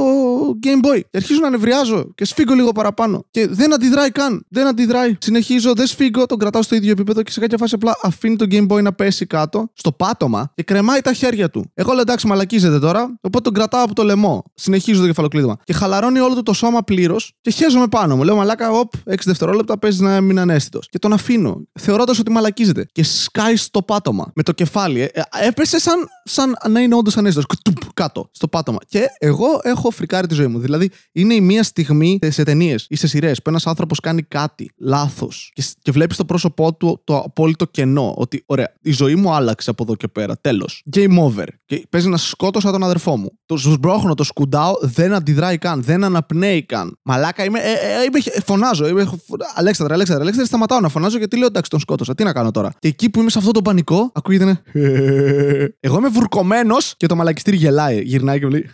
Game 0.63 0.85
Boy. 0.85 0.99
Και 0.99 1.17
αρχίζω 1.17 1.39
να 1.39 1.49
νευριάζω 1.49 2.11
και 2.15 2.25
σφίγγω 2.25 2.53
λίγο 2.53 2.71
παραπάνω. 2.71 3.25
Και 3.31 3.47
δεν 3.47 3.73
αντιδράει 3.73 4.11
καν. 4.11 4.45
Δεν 4.49 4.67
αντιδράει. 4.67 5.15
Συνεχίζω, 5.19 5.73
δεν 5.73 5.87
σφίγγω, 5.87 6.25
τον 6.25 6.37
κρατάω 6.37 6.61
στο 6.61 6.75
ίδιο 6.75 6.91
επίπεδο 6.91 7.23
και 7.23 7.31
σε 7.31 7.39
κάποια 7.39 7.57
φάση 7.57 7.75
απλά 7.75 7.97
αφήνει 8.01 8.35
το 8.35 8.45
Game 8.49 8.67
Boy 8.67 8.81
να 8.81 8.93
πέσει 8.93 9.25
κάτω, 9.25 9.71
στο 9.73 9.91
πάτωμα 9.91 10.51
και 10.55 10.63
κρεμάει 10.63 11.01
τα 11.01 11.13
χέρια 11.13 11.49
του. 11.49 11.71
Εγώ 11.73 11.91
λέω 11.91 12.01
εντάξει, 12.01 12.27
μαλακίζεται 12.27 12.79
τώρα, 12.79 13.17
οπότε 13.21 13.43
τον 13.43 13.53
κρατάω 13.53 13.83
από 13.83 13.95
το 13.95 14.03
λαιμό. 14.03 14.43
Συνεχίζω 14.53 15.01
το 15.01 15.07
κεφαλοκλείδωμα. 15.07 15.57
Και 15.63 15.73
χαλαρώνει 15.73 16.19
όλο 16.19 16.35
του 16.35 16.43
το 16.43 16.53
σώμα 16.53 16.83
πλήρως 16.83 17.33
και 17.41 17.51
χέζομαι 17.51 17.87
πάνω 17.87 18.15
μου. 18.15 18.23
Λέω 18.23 18.35
μαλάκα, 18.35 18.69
οπ, 18.71 18.93
6 19.05 19.15
δευτερόλεπτα 19.25 19.79
παίζει 19.79 20.03
να 20.03 20.21
μην 20.21 20.39
ανέστητος. 20.39 20.87
Και 20.89 20.99
τον 20.99 21.13
αφήνω, 21.13 21.61
θεωρώντας 21.79 22.19
ότι 22.19 22.31
μαλακίζεται. 22.31 22.87
Και 22.91 23.03
σκάει 23.03 23.55
στο 23.55 23.81
πάτωμα 23.81 24.31
με 24.35 24.43
το 24.43 24.51
κεφάλι. 24.51 25.01
Ε, 25.01 25.09
ε, 25.13 25.47
έπεσε 25.47 25.79
σαν, 25.79 26.09
σαν 26.23 26.55
να 26.69 26.79
είναι 26.79 26.95
όντως 26.95 27.17
ανέστητος. 27.17 27.57
Κάτω, 27.93 28.29
στο 28.31 28.47
πάτωμα. 28.47 28.77
Και 28.87 29.05
εγώ 29.19 29.59
έχω 29.61 29.89
φρικάρει 29.89 30.27
τη 30.27 30.33
ζωή 30.33 30.46
μου. 30.47 30.59
Δηλαδή, 30.59 30.89
είναι 31.11 31.33
η 31.33 31.41
μία 31.41 31.63
στιγμή 31.63 32.19
σε 32.27 32.43
ταινίες 32.43 32.85
ή 32.89 32.95
σε 32.95 33.07
σειρές 33.07 33.41
που 33.41 33.49
ένας 33.49 33.67
άνθρωπος 33.67 33.99
κάνει 33.99 34.21
κάτι 34.21 34.71
λάθος 34.77 35.51
και, 35.53 35.63
και 35.81 35.91
βλέπεις 35.91 36.15
στο 36.15 36.25
πρόσωπό 36.25 36.73
του 36.73 37.01
το 37.03 37.17
απόλυτο 37.17 37.65
κενό. 37.65 38.13
Ότι, 38.17 38.43
ωραία, 38.45 38.73
η 38.81 38.91
ζωή 38.91 39.15
μου 39.15 39.33
άλλαξε 39.33 39.69
από 39.69 39.83
εδώ 39.83 39.95
και 39.95 40.07
πέρα. 40.07 40.37
Τέλος. 40.41 40.83
Game 40.95 41.17
over. 41.19 41.45
Και 41.65 41.85
παίζει 41.89 42.09
να 42.09 42.17
σκότωσα 42.17 42.71
τον 42.71 42.83
αδερφό 42.83 43.17
μου. 43.17 43.29
Το 43.45 43.57
σμπρώχνω, 43.57 44.13
το 44.13 44.23
σκουντάω, 44.23 44.73
δεν 44.81 45.13
αντιδράει 45.13 45.57
καν, 45.57 45.83
δεν 45.83 46.03
αναπνέει 46.03 46.63
καν. 46.63 46.97
Μαλάκα 47.01 47.43
είμαι. 47.43 47.59
Ε, 47.59 47.71
ε, 47.71 48.03
είμαι 48.03 48.41
φωνάζω. 48.45 48.87
Είμαι, 48.87 49.09
Αλέξανδρα, 49.55 49.93
Αλέξανδρα, 49.93 50.23
Αλέξανδρα, 50.23 50.45
σταματάω 50.45 50.79
να 50.79 50.89
φωνάζω 50.89 51.17
γιατί 51.17 51.37
λέω 51.37 51.47
εντάξει, 51.47 51.69
τον 51.69 51.79
σκότωσα. 51.79 52.15
Τι 52.15 52.23
να 52.23 52.33
κάνω 52.33 52.51
τώρα; 52.51 52.73
Και 52.79 52.87
εκεί 52.87 53.09
που 53.09 53.19
είμαι 53.19 53.29
σε 53.29 53.37
αυτό 53.37 53.51
το 53.51 53.61
πανικό, 53.61 54.11
ακούγεται 54.13 54.43
ένα. 54.43 54.61
Εγώ 55.87 55.97
είμαι 55.97 56.09
βουρκωμένος 56.09 56.93
και 56.97 57.07
το 57.07 57.15
μαλακιστήρι 57.15 57.57
γελάει. 57.57 58.01
Γυρνάει 58.01 58.39
και 58.39 58.45
μου 58.45 58.51
λέει. 58.51 58.69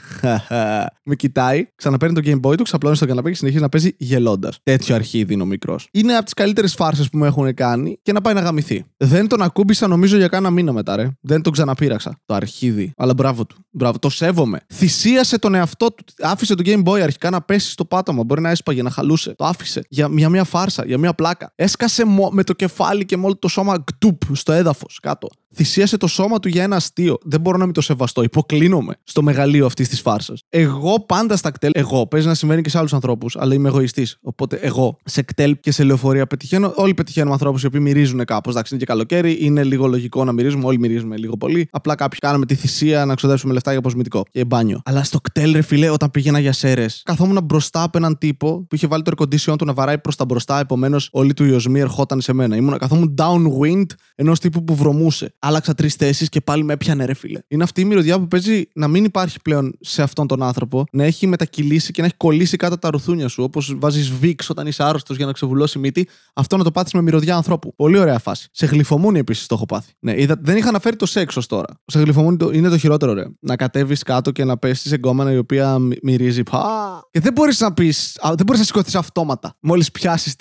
Με 1.09 1.15
κοιτάει, 1.15 1.62
ξαναπαίρνει 1.75 2.21
το 2.21 2.31
Game 2.31 2.49
Boy 2.49 2.57
του, 2.57 2.63
ξαπλώνει 2.63 2.95
στο 2.95 3.05
καναπέ 3.05 3.29
και 3.29 3.35
συνεχίζει 3.35 3.61
να 3.61 3.69
παίζει 3.69 3.95
γελώντας. 3.97 4.59
Τέτοιο 4.63 4.95
αρχίδι 4.95 5.33
είναι 5.33 5.43
ο 5.43 5.45
μικρός. 5.45 5.87
Είναι 5.91 6.13
από 6.13 6.23
τις 6.23 6.33
καλύτερες 6.33 6.73
φάρσες 6.73 7.09
που 7.09 7.17
μου 7.17 7.25
έχουν 7.25 7.53
κάνει 7.53 7.99
και 8.01 8.11
να 8.11 8.21
πάει 8.21 8.33
να 8.33 8.41
γαμηθεί. 8.41 8.85
Δεν 8.97 9.27
τον 9.27 9.41
ακούμπησα 9.41 9.87
νομίζω 9.87 10.17
για 10.17 10.27
κάνα 10.27 10.49
μήνα 10.49 10.73
μετά, 10.73 10.95
ρε. 10.95 11.09
Δεν 11.21 11.41
τον 11.41 11.51
ξαναπείραξα. 11.51 12.19
Το 12.25 12.33
αρχίδι. 12.33 12.91
Αλλά 12.97 13.13
μπράβο 13.13 13.45
του. 13.45 13.55
Μπράβο, 13.71 13.99
το 13.99 14.09
σέβομαι. 14.09 14.59
Θυσίασε 14.73 15.39
τον 15.39 15.55
εαυτό 15.55 15.91
του. 15.91 16.03
Άφησε 16.21 16.55
το 16.55 16.63
Game 16.65 16.83
Boy 16.83 16.99
αρχικά 16.99 17.29
να 17.29 17.41
πέσει 17.41 17.71
στο 17.71 17.85
πάτωμα. 17.85 18.23
Μπορεί 18.23 18.41
να 18.41 18.49
έσπαγε, 18.49 18.81
να 18.81 18.89
χαλούσε. 18.89 19.33
Το 19.35 19.45
άφησε. 19.45 19.81
Για 19.89 20.07
μια, 20.07 20.29
μια 20.29 20.43
φάρσα, 20.43 20.85
για 20.85 20.97
μια 20.97 21.13
πλάκα. 21.13 21.53
Έσκασε 21.55 22.03
με 22.31 22.43
το 22.43 22.53
κεφάλι 22.53 23.05
και 23.05 23.17
με 23.17 23.25
όλο 23.25 23.37
το 23.37 23.47
σώμα 23.47 23.83
κτουπ 23.83 24.21
στο 24.35 24.51
έδαφος 24.51 24.99
κάτω. 25.01 25.27
Θυσίασε 25.55 25.97
το 25.97 26.07
σώμα 26.07 26.39
του 26.39 26.47
για 26.47 26.63
ένα 26.63 26.75
αστείο. 26.75 27.17
Δεν 27.23 27.41
μπορώ 27.41 27.57
να 27.57 27.65
μην 27.65 27.73
το 27.73 27.81
σεβαστώ. 27.81 28.23
Υποκλίνομαι 28.23 28.95
στο 29.03 29.21
μεγαλείο 29.21 29.65
αυτής 29.65 29.89
της 29.89 30.01
φάρσας. 30.01 30.43
Εγώ 30.49 30.99
πάντα 30.99 31.37
στα 31.37 31.51
κτέλ, 31.51 31.71
εγώ, 31.73 32.07
παίζει 32.07 32.27
να 32.27 32.33
συμβαίνει 32.33 32.61
και 32.61 32.69
σε 32.69 32.77
άλλους 32.77 32.93
ανθρώπους, 32.93 33.35
αλλά 33.35 33.53
είμαι 33.53 33.69
εγωιστής. 33.69 34.17
Οπότε 34.21 34.55
εγώ 34.55 34.97
σε 35.05 35.21
κτέλ 35.21 35.57
και 35.59 35.71
σε 35.71 35.83
λεωφορεία 35.83 36.27
πετυχαίνω. 36.27 36.73
Όλοι 36.75 36.93
πετυχαίνουμε 36.93 37.33
ανθρώπους 37.33 37.63
οι 37.63 37.65
οποίοι 37.65 37.79
μυρίζουν 37.83 38.25
κάπως. 38.25 38.53
Εντάξει, 38.53 38.73
είναι 38.73 38.83
και 38.83 38.89
καλοκαίρι, 38.91 39.37
είναι 39.39 39.63
λίγο 39.63 39.87
λογικό 39.87 40.23
να 40.23 40.31
μυρίζουμε. 40.31 40.65
Όλοι 40.65 40.79
μυρίζουμε 40.79 41.17
λίγο 41.17 41.37
πολύ. 41.37 41.67
Απλά 41.71 41.95
κάποιοι 41.95 42.19
κάναμε 42.19 42.45
τη 42.45 42.55
θυσία 42.55 43.05
να 43.05 43.15
ξοδέψουμε 43.15 43.53
λεφτά 43.53 43.69
για 43.69 43.79
αποσμητικό 43.79 44.23
και 44.31 44.45
μπάνιο. 44.45 44.81
Αλλά 44.85 45.03
στο 45.03 45.19
κτέλ, 45.21 45.51
ρε 45.51 45.61
φιλέ, 45.61 45.89
όταν 45.89 46.11
πήγαινα 46.11 46.39
για 46.39 46.53
σέρες, 46.53 47.01
καθόμουν 47.05 47.43
μπροστά 47.43 47.83
από 47.83 47.97
έναν 47.97 48.17
τύπο 48.17 48.65
που 48.69 48.75
είχε 48.75 48.87
βάλει 48.87 49.03
το 49.03 49.11
air 49.15 49.23
condition 49.23 49.57
του 49.57 49.65
να 49.65 49.73
βαράει 49.73 49.97
προς 49.97 50.15
τα 50.15 50.25
μπροστά. 50.25 50.59
Επομένως, 50.59 51.09
όλη 51.11 51.33
του 51.33 51.45
η 51.45 51.51
οσμή 51.51 51.79
ερχόταν 51.79 52.21
σε 52.21 52.33
μένα. 52.33 52.55
Ήμουν, 52.55 52.77
καθόμουν 52.77 53.15
downwind 53.17 53.85
ενός 54.15 54.39
τύπου 54.39 54.63
που 54.63 54.75
βρωμούσε. 54.75 55.33
Άλλαξα 55.45 55.73
τρεις 55.73 55.95
θέσεις 55.95 56.29
και 56.29 56.41
πάλι 56.41 56.63
με 56.63 56.73
έπιανε, 56.73 57.05
ρε 57.05 57.13
φίλε. 57.13 57.39
Είναι 57.47 57.63
αυτή 57.63 57.81
η 57.81 57.85
μυρωδιά 57.85 58.19
που 58.19 58.27
παίζει 58.27 58.63
να 58.73 58.87
μην 58.87 59.03
υπάρχει 59.03 59.41
πλέον 59.41 59.77
σε 59.79 60.01
αυτόν 60.01 60.27
τον 60.27 60.43
άνθρωπο, 60.43 60.83
να 60.91 61.03
έχει 61.03 61.27
μετακυλήσει 61.27 61.91
και 61.91 62.01
να 62.01 62.07
έχει 62.07 62.15
κολλήσει 62.17 62.57
κάτω 62.57 62.77
τα 62.77 62.89
ρουθούνια 62.89 63.27
σου. 63.27 63.43
Όπως 63.43 63.75
βάζεις 63.79 64.11
βίξ 64.11 64.49
όταν 64.49 64.67
είσαι 64.67 64.83
άρρωστος 64.83 65.17
για 65.17 65.25
να 65.25 65.31
ξεβουλώσει 65.31 65.79
μύτη, 65.79 66.07
αυτό 66.33 66.57
να 66.57 66.63
το 66.63 66.71
πάθεις 66.71 66.93
με 66.93 67.01
μυρωδιά 67.01 67.35
ανθρώπου. 67.35 67.75
Πολύ 67.75 67.97
ωραία 67.97 68.19
φάση. 68.19 68.47
Σε 68.51 68.65
γλυφομούνι 68.65 69.19
επίσης 69.19 69.47
το 69.47 69.55
έχω 69.55 69.65
πάθει. 69.65 69.91
Ναι, 69.99 70.21
είδα, 70.21 70.35
δεν 70.41 70.57
είχα 70.57 70.69
αναφέρει 70.69 70.95
το 70.95 71.05
σεξ 71.05 71.35
ως 71.37 71.47
τώρα. 71.47 71.67
Σε 71.85 71.99
γλυφομούνι 71.99 72.37
το, 72.37 72.49
είναι 72.53 72.69
το 72.69 72.77
χειρότερο, 72.77 73.13
ρε. 73.13 73.25
Να 73.39 73.55
κατέβεις 73.55 74.03
κάτω 74.03 74.31
και 74.31 74.43
να 74.43 74.57
πέσει 74.57 74.87
σε 74.87 74.95
γκόμενα 74.95 75.31
η 75.31 75.37
οποία 75.37 75.79
μυ- 75.79 76.03
μυρίζει. 76.03 76.43
Πα. 76.43 77.07
Και 77.11 77.19
δεν 77.19 77.33
μπορείς 77.33 77.59
να 77.59 77.73
πει, 77.73 77.93
δεν 78.21 78.45
μπορείς 78.45 78.59
να 78.59 78.65
σηκωθείς 78.65 78.95
αυτόματα. 78.95 79.55
Μόλις 79.59 79.91
πιάσεις. 79.91 80.35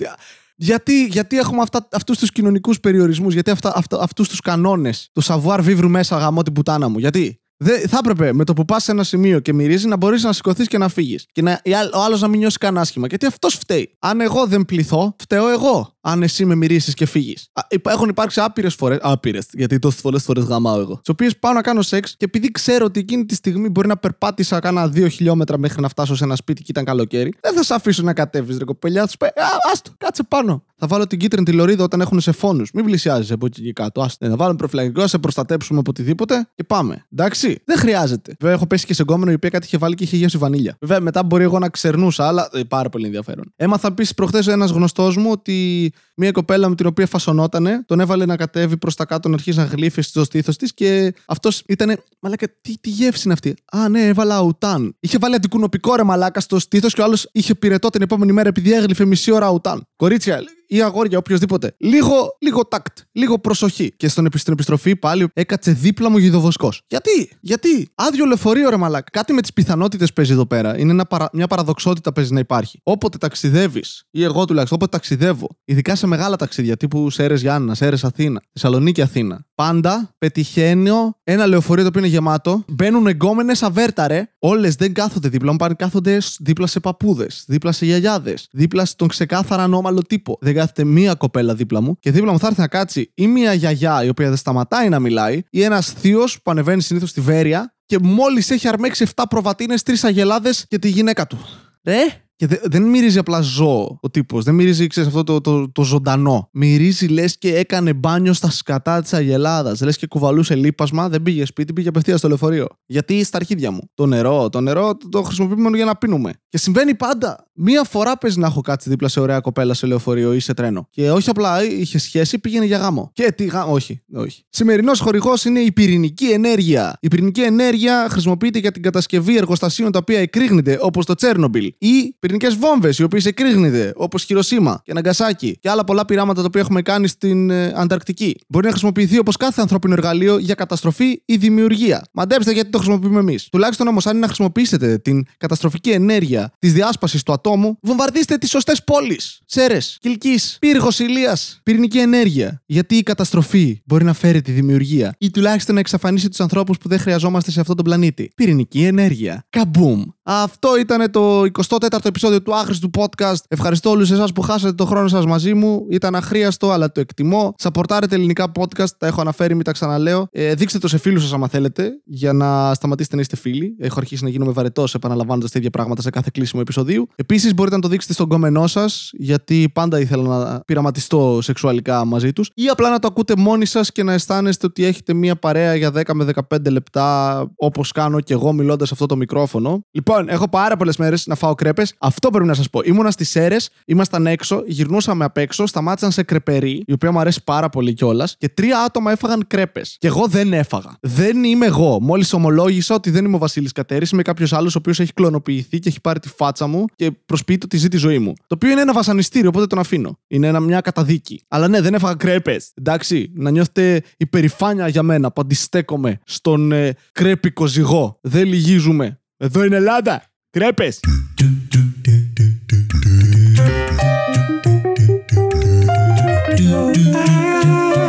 Γιατί, 0.62 1.06
γιατί 1.06 1.36
έχουμε 1.38 1.62
αυτά, 1.62 1.88
αυτούς 1.92 2.18
τους 2.18 2.32
κοινωνικούς 2.32 2.80
περιορισμούς, 2.80 3.34
γιατί 3.34 3.50
αυτά, 3.50 3.72
αυτά, 3.76 3.98
αυτούς 4.00 4.28
τους 4.28 4.40
κανόνες, 4.40 5.08
το 5.12 5.22
savoir 5.24 5.58
vivre 5.58 5.86
μέσα 5.88 6.16
γαμώ 6.18 6.42
την 6.42 6.52
πουτάνα 6.52 6.88
μου. 6.88 6.98
Γιατί 6.98 7.40
δεν, 7.56 7.88
θα 7.88 7.98
έπρεπε 7.98 8.32
με 8.32 8.44
το 8.44 8.52
που 8.52 8.64
πας 8.64 8.82
σε 8.82 8.90
ένα 8.90 9.02
σημείο 9.02 9.40
και 9.40 9.52
μυρίζεις 9.52 9.84
να 9.84 9.96
μπορείς 9.96 10.22
να 10.22 10.32
σηκωθείς 10.32 10.68
και 10.68 10.78
να 10.78 10.88
φύγεις. 10.88 11.26
Και 11.32 11.42
να, 11.42 11.60
η 11.64 11.74
άλλ- 11.74 11.94
ο 11.94 12.02
άλλος 12.02 12.20
να 12.20 12.28
μην 12.28 12.38
νιώσει 12.38 12.58
καν 12.58 12.78
άσχημα. 12.78 13.06
Γιατί 13.06 13.26
αυτός 13.26 13.54
φταίει. 13.54 13.96
Αν 13.98 14.20
εγώ 14.20 14.46
δεν 14.46 14.64
πληθώ, 14.64 15.16
φταίω 15.18 15.48
εγώ. 15.48 15.91
Αν 16.04 16.22
εσύ 16.22 16.44
με 16.44 16.54
μυρίσεις 16.54 16.94
και 16.94 17.06
φύγεις. 17.06 17.48
Έχουν 17.82 18.08
υπάρξει 18.08 18.40
άπειρες 18.40 18.74
φορές. 18.74 18.98
Άπειρες, 19.02 19.46
γιατί 19.52 19.78
τόσες 19.78 20.00
πολλές 20.00 20.22
φορές 20.22 20.44
γαμάω 20.44 20.80
εγώ. 20.80 21.00
Τι 21.04 21.10
οποίες 21.10 21.38
πάω 21.38 21.52
να 21.52 21.60
κάνω 21.60 21.82
σεξ 21.82 22.16
και 22.16 22.24
επειδή 22.24 22.50
ξέρω 22.50 22.84
ότι 22.84 23.00
εκείνη 23.00 23.24
τη 23.24 23.34
στιγμή 23.34 23.68
μπορεί 23.68 23.88
να 23.88 23.96
περπάτησα 23.96 24.58
κάνα 24.58 24.88
δύο 24.88 25.08
χιλιόμετρα 25.08 25.58
μέχρι 25.58 25.82
να 25.82 25.88
φτάσω 25.88 26.14
σε 26.16 26.24
ένα 26.24 26.36
σπίτι 26.36 26.60
και 26.60 26.70
ήταν 26.70 26.84
καλοκαίρι, 26.84 27.34
δεν 27.40 27.54
θα 27.54 27.62
σε 27.62 27.74
αφήσω 27.74 28.02
να 28.02 28.12
κατέβεις, 28.12 28.58
ρε 28.58 28.64
κοπελιά. 28.64 29.06
Του 29.06 29.16
πει, 29.16 29.26
Α, 29.26 29.30
άστο, 29.72 29.90
κάτσε 29.98 30.22
πάνω. 30.22 30.64
Θα 30.76 30.86
βάλω 30.86 31.06
την 31.06 31.18
κίτρινη 31.18 31.44
τη 31.44 31.52
λωρίδα 31.52 31.84
όταν 31.84 32.00
έχουν 32.00 32.20
σε 32.20 32.32
φόνους. 32.32 32.70
Μην 32.74 32.84
πλησιάζεις 32.84 33.30
από 33.30 33.46
εκεί 33.46 33.62
και 33.62 33.72
κάτω. 33.72 34.02
Άστο. 34.02 34.28
Θα 34.28 34.36
βάλουμε 34.36 34.56
προφυλακτικό, 34.56 35.00
θα 35.00 35.06
σε 35.06 35.18
προστατέψουμε 35.18 35.78
από 35.78 35.90
οτιδήποτε 35.90 36.48
και 36.54 36.64
πάμε. 36.64 37.06
Εντάξει. 37.12 37.62
Δεν 37.64 37.78
χρειάζεται. 37.78 38.36
Βέβαια, 38.40 38.56
έχω 38.56 38.66
πέσει 38.66 38.86
και 38.86 38.94
σε 38.94 39.02
γκόμενο 39.02 39.30
η 39.30 39.34
οποία 39.34 39.50
κάτι 39.50 39.66
είχε 39.66 39.78
βάλει 39.78 39.94
και 39.94 40.04
είχε 40.04 40.16
γεύση 40.16 40.38
βανίλια. 40.38 40.76
Βέβαια, 40.80 41.00
μετά 41.00 41.22
μπορεί 41.22 41.42
εγώ 41.42 41.58
να 41.58 41.68
ξερνούσα, 41.68 42.26
αλλά 42.26 42.48
ε, 42.52 42.60
πάρα 42.62 42.88
πολύ 42.88 43.06
ενδιαφέρον. 43.06 43.52
Έμαθα 43.56 43.88
επίσης 43.88 44.14
προχθές 44.14 44.46
ένας 44.46 44.70
γνωστός 44.70 45.16
μου 45.16 45.30
ότι 45.30 45.91
μια 46.14 46.30
κοπέλα 46.30 46.68
με 46.68 46.74
την 46.74 46.86
οποία 46.86 47.06
φασωνότανε, 47.06 47.82
τον 47.86 48.00
έβαλε 48.00 48.26
να 48.26 48.36
κατέβει 48.36 48.76
προς 48.76 48.96
τα 48.96 49.04
κάτω 49.04 49.28
να 49.28 49.34
αρχίσει 49.34 49.58
να 49.58 49.64
γλύφει 49.64 50.02
στο 50.02 50.24
στήθος 50.24 50.56
της 50.56 50.74
και 50.74 51.14
αυτός 51.26 51.62
ήταν. 51.66 52.02
Μαλάκα, 52.20 52.46
τι, 52.60 52.78
τι 52.78 52.88
γεύση 52.88 53.22
είναι 53.24 53.32
αυτή; 53.32 53.54
Α, 53.72 53.88
ναι, 53.88 54.06
έβαλα 54.06 54.36
αουτάν. 54.36 54.96
Είχε 55.00 55.18
βάλει 55.18 55.34
αντικουνοπικό 55.34 55.94
ρε 55.94 56.02
μαλάκα 56.02 56.40
στο 56.40 56.58
στήθος 56.58 56.94
και 56.94 57.00
ο 57.00 57.04
άλλος 57.04 57.28
είχε 57.32 57.54
πυρετό 57.54 57.90
την 57.90 58.02
επόμενη 58.02 58.32
μέρα 58.32 58.48
επειδή 58.48 58.72
έγλυφε 58.72 59.04
μισή 59.04 59.30
ώρα 59.30 59.46
αουτάν. 59.46 59.86
Κορίτσια, 59.96 60.40
ή 60.72 60.82
αγόρια, 60.82 61.18
οποιοδήποτε. 61.18 61.74
Λίγο, 61.78 62.36
λίγο 62.40 62.64
τάκτ, 62.66 62.98
λίγο 63.12 63.38
προσοχή. 63.38 63.92
Και 63.96 64.08
στον, 64.08 64.26
επι- 64.26 64.38
στην 64.38 64.52
επιστροφή 64.52 64.96
πάλι 64.96 65.28
έκατσε 65.32 65.72
δίπλα 65.72 66.10
μου 66.10 66.18
γιδοβοσκό. 66.18 66.72
Γιατί, 66.86 67.30
γιατί, 67.40 67.90
άδειο 67.94 68.24
λεωφορείο 68.24 68.70
ρε 68.70 68.76
μαλάκα. 68.76 69.10
Κάτι 69.12 69.32
με 69.32 69.40
τις 69.40 69.52
πιθανότητες 69.52 70.12
παίζει 70.12 70.32
εδώ 70.32 70.46
πέρα. 70.46 70.78
Είναι 70.78 70.90
ένα 70.90 71.06
παρα- 71.06 71.28
μια 71.32 71.46
παραδοξότητα 71.46 72.12
παίζει 72.12 72.32
να 72.32 72.40
υπάρχει. 72.40 72.80
Όποτε 72.82 73.18
ταξιδεύεις, 73.18 74.04
ή 74.10 74.22
εγώ 74.24 74.44
τουλάχιστον, 74.44 74.78
όποτε 74.80 74.96
ταξιδεύω, 74.96 75.48
ειδικά 75.64 75.94
σε 75.94 76.06
μεγάλα 76.06 76.36
ταξίδια 76.36 76.76
τύπου 76.76 77.10
Σέρε 77.10 77.34
Γιάννα, 77.34 77.74
Σέρε 77.74 77.96
Αθήνα, 78.02 78.42
Θεσσαλονίκη 78.52 79.02
Αθήνα, 79.02 79.46
πάντα 79.54 80.14
πετυχαίνω 80.18 81.18
ένα 81.24 81.46
λεωφορείο 81.46 81.82
το 81.82 81.88
οποίο 81.88 82.00
είναι 82.00 82.10
γεμάτο. 82.10 82.64
Μπαίνουν 82.68 83.06
εγκόμενες 83.06 83.62
αβέρτα, 83.62 84.06
ρε. 84.08 84.31
Όλες 84.44 84.74
δεν 84.74 84.92
κάθονται 84.92 85.28
δίπλα 85.28 85.50
μου, 85.50 85.56
πάνε 85.56 85.74
κάθονται 85.74 86.20
σ- 86.20 86.36
δίπλα 86.40 86.66
σε 86.66 86.80
παππούδες, 86.80 87.44
δίπλα 87.46 87.72
σε 87.72 87.84
γιαγιάδες, 87.84 88.48
δίπλα 88.52 88.84
στον 88.84 89.08
ξεκάθαρα 89.08 89.62
ανώμαλο 89.62 90.02
τύπο. 90.02 90.38
Δεν 90.40 90.54
κάθεται 90.54 90.84
μία 90.84 91.14
κοπέλα 91.14 91.54
δίπλα 91.54 91.80
μου 91.80 91.98
και 91.98 92.10
δίπλα 92.10 92.32
μου 92.32 92.38
θα 92.38 92.46
έρθει 92.46 92.60
να 92.60 92.68
κάτσει 92.68 93.12
ή 93.14 93.26
μία 93.26 93.52
γιαγιά 93.52 94.04
η 94.04 94.08
οποία 94.08 94.28
δεν 94.28 94.36
σταματάει 94.36 94.88
να 94.88 94.98
μιλάει 94.98 95.42
ή 95.50 95.62
ένας 95.62 95.92
θείος 95.92 96.42
που 96.42 96.50
ανεβαίνει 96.50 96.82
συνήθως 96.82 97.10
στη 97.10 97.20
Βέρεια 97.20 97.74
και 97.86 97.98
μόλις 98.02 98.50
έχει 98.50 98.68
αρμέξει 98.68 99.06
7 99.14 99.22
προβατίνες, 99.28 99.82
3 99.82 99.92
αγελάδες 100.02 100.64
και 100.68 100.78
τη 100.78 100.88
γυναίκα 100.88 101.26
του. 101.26 101.38
Ρε! 101.84 102.21
Και 102.36 102.46
δε- 102.46 102.56
δεν 102.62 102.82
μυρίζει 102.82 103.18
απλά 103.18 103.40
ζώο 103.40 103.98
ο 104.00 104.10
τύπος. 104.10 104.44
Δεν 104.44 104.54
μυρίζει, 104.54 104.86
ξέρεις, 104.86 105.08
αυτό 105.08 105.24
το, 105.24 105.40
το, 105.40 105.72
το 105.72 105.82
ζωντανό. 105.82 106.48
Μυρίζει, 106.52 107.06
λες 107.06 107.38
και 107.38 107.56
έκανε 107.56 107.92
μπάνιο 107.92 108.32
στα 108.32 108.50
σκατά 108.50 109.02
της 109.02 109.12
Αγελάδας. 109.12 109.80
Λες 109.80 109.96
και 109.96 110.06
κουβαλούσε 110.06 110.54
λίπασμα, 110.54 111.08
δεν 111.08 111.22
πήγε 111.22 111.44
σπίτι, 111.44 111.72
πήγε 111.72 111.88
απευθείας 111.88 112.18
στο 112.18 112.28
λεωφορείο. 112.28 112.66
Γιατί 112.86 113.24
στα 113.24 113.36
αρχίδια 113.36 113.70
μου. 113.70 113.80
Το 113.94 114.06
νερό, 114.06 114.48
το 114.48 114.60
νερό 114.60 114.96
το, 114.96 115.08
το 115.08 115.22
χρησιμοποιούμε 115.22 115.62
μόνο 115.62 115.76
για 115.76 115.84
να 115.84 115.96
πίνουμε. 115.96 116.32
Και 116.48 116.58
συμβαίνει 116.58 116.94
πάντα. 116.94 117.50
Μία 117.64 117.84
φορά 117.84 118.18
παίζει 118.18 118.38
να 118.38 118.46
έχω 118.46 118.60
κάτσει 118.60 118.88
δίπλα 118.88 119.08
σε 119.08 119.20
ωραία 119.20 119.40
κοπέλα 119.40 119.74
σε 119.74 119.86
λεωφορείο 119.86 120.34
ή 120.34 120.40
σε 120.40 120.54
τρένο. 120.54 120.88
Και 120.90 121.10
όχι 121.10 121.30
απλά 121.30 121.64
είχε 121.64 121.98
σχέση, 121.98 122.38
πήγαινε 122.38 122.64
για 122.64 122.78
γάμο. 122.78 123.10
Και 123.12 123.32
τι 123.32 123.44
γάμο, 123.44 123.72
όχι, 123.72 124.02
όχι. 124.14 124.44
Σημερινός 124.48 125.00
χορηγός 125.00 125.44
είναι 125.44 125.60
η 125.60 125.72
πυρηνική 125.72 126.26
ενέργεια. 126.26 126.98
Η 127.00 127.08
πυρηνική 127.08 127.40
ενέργεια 127.40 128.06
χρησιμοποιείται 128.10 128.58
για 128.58 128.72
την 128.72 128.82
κατασκευή 128.82 129.36
εργοστασίων 129.36 129.92
τα 129.92 129.98
οποία 129.98 130.18
εκρήγνεται, 130.18 130.78
όπως 130.80 131.06
το 131.06 131.14
Τσέρνομπιλ, 131.14 131.72
ή 131.78 132.16
πυρηνικές 132.18 132.56
βόμβες, 132.56 132.98
οι 132.98 133.02
οποίες 133.02 133.26
εκρήγνεται, 133.26 133.92
όπως 133.96 134.24
Χειροσύμα 134.24 134.82
και 134.84 134.92
Ναγκασάκι, 134.92 135.56
και 135.60 135.70
άλλα 135.70 135.84
πολλά 135.84 136.04
πειράματα 136.04 136.40
τα 136.40 136.46
οποία 136.46 136.60
έχουμε 136.60 136.82
κάνει 136.82 137.08
στην 137.08 137.50
ε, 137.50 137.72
Ανταρκτική. 137.76 138.36
Μπορεί 138.48 138.64
να 138.64 138.70
χρησιμοποιηθεί 138.70 139.18
όπως 139.18 139.36
κάθε 139.36 139.60
ανθρώπινο 139.60 139.92
εργαλείο 139.92 140.38
για 140.38 140.54
καταστροφή 140.54 141.22
ή 141.24 141.36
δημιουργία. 141.36 142.04
Μαντέψτε 142.12 142.52
γιατί 142.52 142.70
το 142.70 142.78
χρησιμοποιούμε 142.78 143.18
εμείς. 143.18 143.48
Τουλάχιστον 143.48 143.88
όμως, 143.88 144.06
αν 144.06 144.12
είναι 144.12 144.20
να 144.20 144.26
χρησιμοποιήσετε 144.26 144.98
την 144.98 145.24
καταστροφική 145.36 145.90
ενέργεια 145.90 146.52
της 146.58 146.72
διάσπασης 146.72 147.22
του 147.22 147.32
ατόμου, 147.32 147.50
βομβαρδίστε 147.82 148.38
τις 148.38 148.50
σωστές 148.50 148.84
πόλεις. 148.84 149.40
Σέρες, 149.44 149.98
Κυλκής, 150.00 150.56
Πύργος 150.60 150.98
Ηλίας, 150.98 151.60
πυρηνική 151.62 151.98
ενέργεια. 151.98 152.62
Γιατί 152.66 152.96
η 152.96 153.02
καταστροφή 153.02 153.82
μπορεί 153.84 154.04
να 154.04 154.12
φέρει 154.12 154.42
τη 154.42 154.52
δημιουργία 154.52 155.14
ή 155.18 155.30
τουλάχιστον 155.30 155.74
να 155.74 155.80
εξαφανίσει 155.80 156.28
τους 156.28 156.40
ανθρώπους 156.40 156.78
που 156.78 156.88
δεν 156.88 156.98
χρειαζόμαστε 156.98 157.50
σε 157.50 157.60
αυτόν 157.60 157.76
τον 157.76 157.84
πλανήτη. 157.84 158.32
Πυρηνική 158.34 158.84
ενέργεια. 158.84 159.46
Καμπούμ. 159.50 160.02
Αυτό 160.24 160.78
ήταν 160.78 161.10
το 161.10 161.42
24ο 161.68 162.04
επεισόδιο 162.04 162.42
του 162.42 162.54
άχρηστου 162.54 162.90
podcast. 162.98 163.40
Ευχαριστώ 163.48 163.90
όλους 163.90 164.10
εσάς 164.10 164.32
που 164.32 164.40
χάσατε 164.40 164.72
το 164.72 164.84
χρόνο 164.84 165.08
σας 165.08 165.26
μαζί 165.26 165.54
μου. 165.54 165.86
Ήταν 165.90 166.14
αχρίαστο, 166.14 166.70
αλλά 166.70 166.92
το 166.92 167.00
εκτιμώ. 167.00 167.54
Σαπορτάρετε 167.58 168.14
ελληνικά 168.14 168.52
podcast, 168.58 168.88
τα 168.98 169.06
έχω 169.06 169.20
αναφέρει, 169.20 169.54
μην 169.54 169.64
τα 169.64 169.72
ξαναλέω. 169.72 170.26
Ε, 170.30 170.54
δείξτε 170.54 170.78
το 170.78 170.88
σε 170.88 170.98
φίλους 170.98 171.22
σας, 171.22 171.32
άμα 171.32 171.48
θέλετε, 171.48 171.90
για 172.04 172.32
να 172.32 172.74
σταματήσετε 172.74 173.14
να 173.14 173.20
είστε 173.20 173.36
φίλοι. 173.36 173.76
Έχω 173.78 173.94
αρχίσει 173.98 174.24
να 174.24 174.30
γίνομαι 174.30 174.52
βαρετός 174.52 174.94
επαναλαμβάνοντας 174.94 175.50
τα 175.50 175.58
ίδια 175.58 175.70
πράγματα 175.70 176.02
σε 176.02 176.10
κάθε 176.10 176.30
κλείσιμο 176.32 176.60
επεισοδίου. 176.64 177.08
Επίσης, 177.14 177.54
μπορείτε 177.54 177.76
να 177.76 177.82
το 177.82 177.88
δείξετε 177.88 178.12
στον 178.12 178.28
κόμενό 178.28 178.66
σας, 178.66 179.10
γιατί 179.12 179.70
πάντα 179.74 180.00
ήθελα 180.00 180.38
να 180.38 180.60
πειραματιστώ 180.60 181.38
σεξουαλικά 181.42 182.04
μαζί 182.04 182.32
τους, 182.32 182.50
ή 182.54 182.68
απλά 182.68 182.90
να 182.90 182.98
το 182.98 183.08
ακούτε 183.10 183.34
μόνοι 183.36 183.64
σας 183.64 183.92
και 183.92 184.02
να 184.02 184.12
αισθάνεστε 184.12 184.66
ότι 184.66 184.84
έχετε 184.84 185.12
μία 185.12 185.36
παρέα 185.36 185.74
για 185.74 185.90
10 185.90 186.14
με 186.14 186.24
15 186.24 186.70
λεπτά, 186.70 187.38
όπως 187.56 187.92
κάνω 187.92 188.20
και 188.20 188.32
εγώ 188.32 188.52
μιλώντας 188.52 188.92
αυτό 188.92 189.06
το 189.06 189.16
μικρόφωνο. 189.16 189.84
Λοιπόν, 190.18 190.34
έχω 190.34 190.48
πάρα 190.48 190.76
πολλές 190.76 190.96
μέρες 190.96 191.26
να 191.26 191.34
φάω 191.34 191.54
κρέπες. 191.54 191.94
Αυτό 191.98 192.30
πρέπει 192.30 192.46
να 192.46 192.54
σας 192.54 192.70
πω. 192.70 192.80
Ήμουνα 192.84 193.10
στις 193.10 193.30
Σέρες, 193.30 193.70
ήμασταν 193.86 194.26
έξω, 194.26 194.62
γυρνούσαμε 194.66 195.24
απ' 195.24 195.36
έξω, 195.36 195.66
σταμάτησαν 195.66 196.10
σε 196.10 196.22
κρεπερί, 196.22 196.82
η 196.86 196.92
οποία 196.92 197.12
μου 197.12 197.18
αρέσει 197.18 197.44
πάρα 197.44 197.68
πολύ 197.68 197.94
κιόλας, 197.94 198.36
και 198.38 198.48
τρία 198.48 198.80
άτομα 198.80 199.12
έφαγαν 199.12 199.44
κρέπες. 199.46 199.96
Και 199.98 200.06
εγώ 200.06 200.26
δεν 200.26 200.52
έφαγα. 200.52 200.96
Δεν 201.00 201.44
είμαι 201.44 201.66
εγώ. 201.66 202.00
Μόλις 202.00 202.32
ομολόγησα 202.32 202.94
ότι 202.94 203.10
δεν 203.10 203.24
είμαι 203.24 203.36
ο 203.36 203.38
Βασίλης 203.38 203.72
Κατέρης, 203.72 204.10
είμαι 204.10 204.22
κάποιος 204.22 204.52
άλλος 204.52 204.74
ο 204.74 204.78
οποίος 204.78 205.00
έχει 205.00 205.12
κλωνοποιηθεί 205.12 205.78
και 205.78 205.88
έχει 205.88 206.00
πάρει 206.00 206.18
τη 206.20 206.28
φάτσα 206.28 206.66
μου 206.66 206.84
και 206.96 207.10
προσποιείται 207.10 207.64
ότι 207.64 207.76
ζει 207.76 207.88
τη 207.88 207.96
ζωή 207.96 208.18
μου. 208.18 208.32
Το 208.46 208.54
οποίο 208.54 208.70
είναι 208.70 208.80
ένα 208.80 208.92
βασανιστήριο, 208.92 209.48
οπότε 209.48 209.66
τον 209.66 209.78
αφήνω. 209.78 210.18
Είναι 210.26 210.46
ένα, 210.46 210.60
μια 210.60 210.80
καταδίκη. 210.80 211.44
Αλλά 211.48 211.68
ναι, 211.68 211.80
δεν 211.80 211.94
έφαγα 211.94 212.14
κρέπες. 212.14 212.70
Εντάξει, 212.74 213.32
να 213.34 213.50
νιώθετε 213.50 214.02
υπερηφάνεια 214.16 214.88
για 214.88 215.02
μένα 215.02 215.32
που 215.32 215.40
αντιστέκομαι 215.40 216.20
στον 216.24 216.72
ε, 216.72 216.94
κρέπικο 217.12 217.66
ζυγό. 217.66 218.18
Δεν 218.20 218.46
λυγίζουμε. 218.46 219.16
Εδώ 219.42 219.64
είναι 219.64 219.76
Ελλάδα. 219.76 220.22
Κρέπες. 220.50 221.00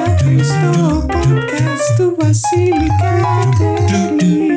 Άχρηστο 0.05 1.05
podcast 1.09 1.95
του 1.97 2.15
Βασίλη 2.19 2.89
Κατερίνη. 3.01 4.49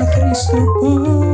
Άχρηστο 0.00 0.64
podcast. 0.82 1.25